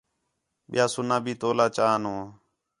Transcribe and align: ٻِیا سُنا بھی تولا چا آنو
ٻِیا 0.69 0.85
سُنا 0.93 1.17
بھی 1.23 1.33
تولا 1.41 1.65
چا 1.75 1.85
آنو 1.95 2.15